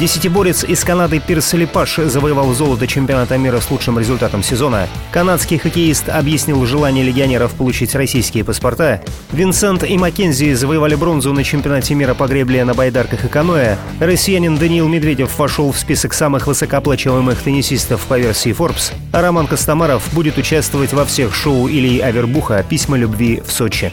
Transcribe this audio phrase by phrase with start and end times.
[0.00, 4.88] Десятиборец из Канады Пирс Липаш завоевал золото чемпионата мира с лучшим результатом сезона.
[5.12, 9.02] Канадский хоккеист объяснил желание легионеров получить российские паспорта.
[9.30, 13.76] Винсент и Маккензи завоевали бронзу на чемпионате мира по гребле на байдарках и каноэ.
[14.00, 18.94] Россиянин Даниил Медведев вошел в список самых высокооплачиваемых теннисистов по версии Forbes.
[19.12, 23.92] А Роман Костомаров будет участвовать во всех шоу Ильи Авербуха «Письма любви в Сочи».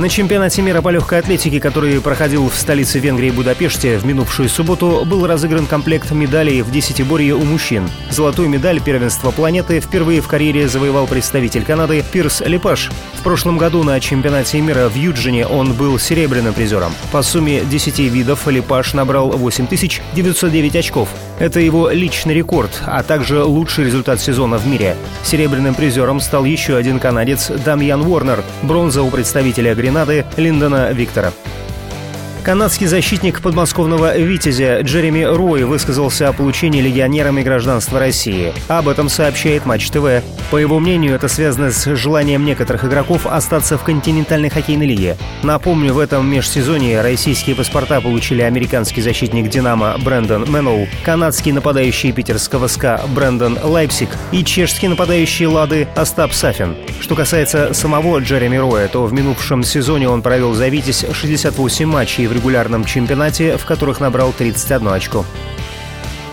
[0.00, 5.04] На чемпионате мира по легкой атлетике, который проходил в столице Венгрии Будапеште в минувшую субботу,
[5.04, 7.86] был разыгран комплект медалей в десятиборье у мужчин.
[8.08, 12.90] Золотую медаль первенства планеты впервые в карьере завоевал представитель Канады Пирс Лепаш.
[13.12, 16.94] В прошлом году на чемпионате мира в Юджине он был серебряным призером.
[17.12, 21.10] По сумме 10 видов Лепаш набрал 8909 очков.
[21.38, 24.96] Это его личный рекорд, а также лучший результат сезона в мире.
[25.24, 28.42] Серебряным призером стал еще один канадец Дамьян Уорнер.
[28.62, 31.32] Бронза у представителя Гренады Гренады Линдона Виктора.
[32.50, 38.52] Канадский защитник подмосковного «Витязя» Джереми Рой высказался о получении легионерами гражданства России.
[38.66, 40.20] Об этом сообщает Матч ТВ.
[40.50, 45.16] По его мнению, это связано с желанием некоторых игроков остаться в континентальной хоккейной лиге.
[45.44, 52.66] Напомню, в этом межсезонье российские паспорта получили американский защитник «Динамо» Брэндон Мэнноу, канадский нападающий питерского
[52.66, 56.74] СКА Брэндон Лайпсик и чешский нападающий «Лады» Остап Сафин.
[57.00, 62.26] Что касается самого Джереми Роя, то в минувшем сезоне он провел за «Витязь» 68 матчей
[62.26, 65.26] в регулярном чемпионате, в которых набрал 31 очко.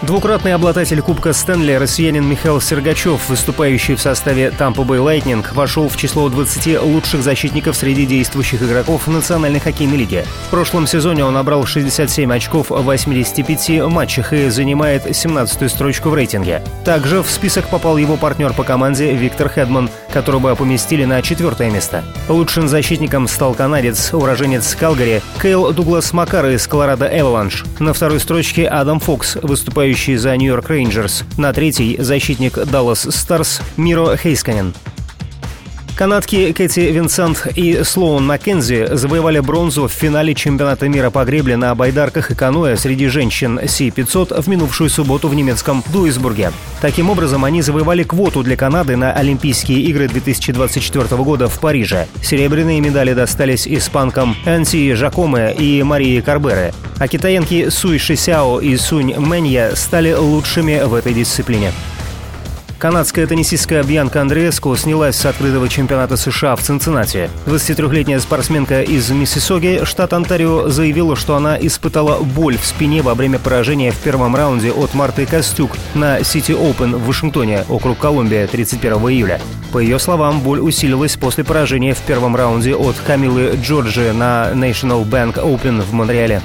[0.04, 5.98] Двукратный обладатель Кубка Стэнли, россиянин Михаил Сергачев, выступающий в составе Tampa Bay Lightning, вошел в
[5.98, 10.24] число 20 лучших защитников среди действующих игроков Национальной хоккейной лиги.
[10.48, 16.14] В прошлом сезоне он набрал 67 очков в 85 матчах и занимает 17-ю строчку в
[16.14, 16.62] рейтинге.
[16.86, 22.04] Также в список попал его партнер по команде Виктор Хедман, которого поместили на четвертое место.
[22.30, 27.66] Лучшим защитником стал канадец, уроженец Калгари, Кейл Дуглас Макар из Колорадо Эваланш.
[27.80, 31.24] На второй строчке Адам Фокс, выступающий выступающий за Нью-Йорк Рейнджерс.
[31.38, 34.74] На третий– защитник Даллас Старс Миро Хейсканен.
[35.98, 41.74] Канадки Кэти Винсент и Слоун Маккензи завоевали бронзу в финале чемпионата мира по гребле на
[41.74, 46.52] байдарках и каноэ среди женщин Си-500 в минувшую субботу в немецком Дуисбурге.
[46.82, 52.06] Таким образом, они завоевали квоту для Канады на Олимпийские игры 2024 года в Париже.
[52.22, 59.16] Серебряные медали достались испанкам Энси Жакоме и Марии Карбере, а китаянки Суй Шисяо и Сунь
[59.18, 61.72] Мэнья стали лучшими в этой дисциплине.
[62.80, 67.28] Канадская теннисистка Бьянка Андрееску снялась с открытого чемпионата США в Цинциннати.
[67.48, 73.40] 23-летняя спортсменка из Миссисоги, штат Онтарио, заявила, что она испытала боль в спине во время
[73.40, 78.94] поражения в первом раунде от Марты Костюк на City Open в Вашингтоне, округ Колумбия, 31
[79.10, 79.42] июля.
[79.72, 85.04] По ее словам, боль усилилась после поражения в первом раунде от Камилы Джорджи на National
[85.04, 86.44] Bank Open в Монреале.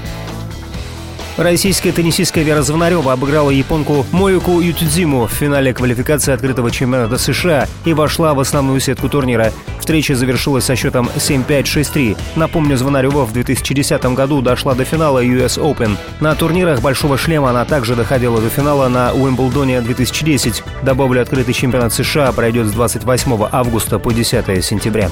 [1.39, 7.95] Российская теннисистка Вера Звонарева обыграла японку Моюку Ютудзиму в финале квалификации открытого чемпионата США и
[7.95, 9.51] вошла в основную сетку турнира.
[9.81, 12.19] Встреча завершилась со счетом 7-5-6-3.
[12.37, 15.97] Напомню, Звонарева в 2010 году дошла до финала US Open.
[16.21, 20.63] На турнирах «Большого шлема» она также доходила до финала на Уимблдоне 2010.
[20.83, 25.11] Добавлю, открытый чемпионат США пройдет с 28 августа по 10 сентября.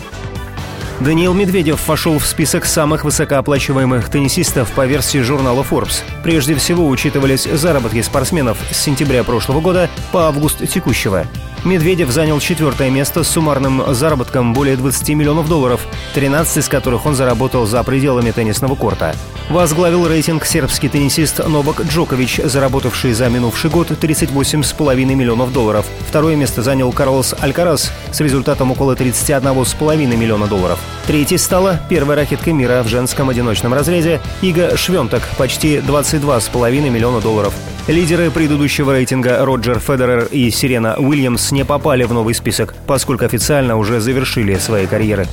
[1.01, 6.03] Даниил Медведев вошел в список самых высокооплачиваемых теннисистов по версии журнала Forbes.
[6.23, 11.27] Прежде всего учитывались заработки спортсменов с сентября прошлого года по август текущего.
[11.65, 17.15] Медведев занял четвертое место с суммарным заработком более 20 миллионов долларов, 13 из которых он
[17.15, 19.15] заработал за пределами теннисного корта.
[19.51, 25.87] Возглавил рейтинг сербский теннисист Новак Джокович, заработавший за минувший год 38,5 миллионов долларов.
[26.09, 30.79] Второе место занял Карлос Алькарас с результатом около 31,5 миллиона долларов.
[31.09, 37.53] Третьей стала первая ракетка мира в женском одиночном разрезе Ига Швенток, почти 22,5 миллиона долларов.
[37.89, 43.77] Лидеры предыдущего рейтинга Роджер Федерер и Сирена Уильямс не попали в новый список, поскольку официально
[43.77, 45.27] уже завершили свои карьеры.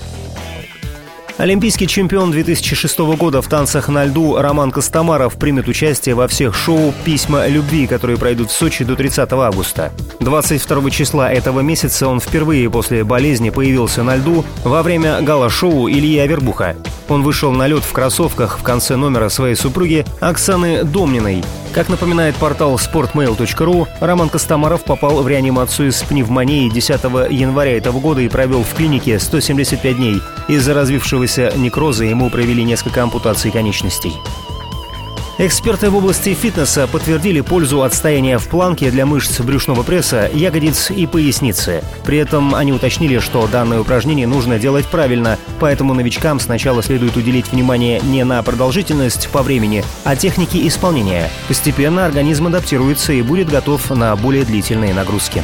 [1.38, 6.92] Олимпийский чемпион 2006 года в танцах на льду Роман Костомаров примет участие во всех шоу
[7.06, 9.92] «Письма любви», которые пройдут в Сочи до 30 августа.
[10.20, 16.18] 22 числа этого месяца он впервые после болезни появился на льду во время гала-шоу Ильи
[16.18, 16.76] Авербуха.
[17.08, 21.44] Он вышел на лед в кроссовках в конце номера своей супруги Оксаны Домниной.
[21.72, 28.22] Как напоминает портал sportmail.ru, Роман Костомаров попал в реанимацию с пневмонией 10 января этого года
[28.22, 30.20] и провел в клинике 175 дней.
[30.48, 34.14] Из-за развившегося некроза ему провели несколько ампутаций конечностей.
[35.40, 41.06] Эксперты в области фитнеса подтвердили пользу отстояния в планке для мышц брюшного пресса, ягодиц и
[41.06, 41.84] поясницы.
[42.04, 47.52] При этом они уточнили, что данное упражнение нужно делать правильно, поэтому новичкам сначала следует уделить
[47.52, 51.30] внимание не на продолжительность по времени, а технике исполнения.
[51.48, 55.44] Постепенно организм адаптируется и будет готов на более длительные нагрузки.